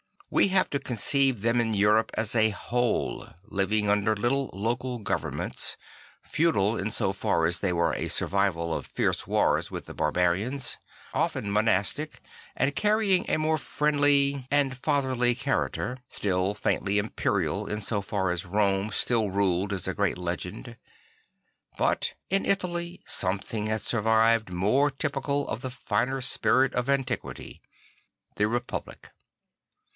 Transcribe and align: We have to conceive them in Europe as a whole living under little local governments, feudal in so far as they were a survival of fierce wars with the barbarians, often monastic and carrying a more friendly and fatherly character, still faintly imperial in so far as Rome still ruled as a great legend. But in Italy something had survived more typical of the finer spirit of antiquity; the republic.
We 0.31 0.47
have 0.47 0.67
to 0.71 0.79
conceive 0.79 1.41
them 1.41 1.59
in 1.61 1.73
Europe 1.75 2.09
as 2.15 2.33
a 2.33 2.49
whole 2.49 3.27
living 3.43 3.87
under 3.87 4.15
little 4.15 4.49
local 4.53 4.97
governments, 4.97 5.75
feudal 6.23 6.75
in 6.77 6.89
so 6.89 7.13
far 7.13 7.45
as 7.45 7.59
they 7.59 7.73
were 7.73 7.91
a 7.93 8.07
survival 8.07 8.73
of 8.73 8.87
fierce 8.87 9.27
wars 9.27 9.69
with 9.69 9.85
the 9.85 9.93
barbarians, 9.93 10.77
often 11.13 11.51
monastic 11.51 12.21
and 12.55 12.75
carrying 12.75 13.29
a 13.29 13.37
more 13.37 13.57
friendly 13.59 14.47
and 14.49 14.75
fatherly 14.77 15.35
character, 15.35 15.97
still 16.09 16.53
faintly 16.55 16.97
imperial 16.97 17.67
in 17.67 17.81
so 17.81 18.01
far 18.01 18.31
as 18.31 18.45
Rome 18.45 18.89
still 18.91 19.29
ruled 19.29 19.71
as 19.73 19.87
a 19.87 19.93
great 19.93 20.17
legend. 20.17 20.77
But 21.77 22.15
in 22.29 22.45
Italy 22.45 23.03
something 23.05 23.67
had 23.67 23.81
survived 23.81 24.49
more 24.49 24.89
typical 24.89 25.47
of 25.47 25.61
the 25.61 25.69
finer 25.69 26.21
spirit 26.21 26.73
of 26.73 26.89
antiquity; 26.89 27.61
the 28.37 28.47
republic. 28.47 29.11